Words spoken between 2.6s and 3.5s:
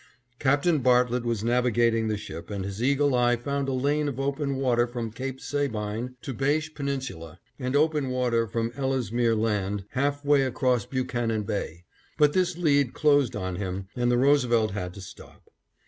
his eagle eye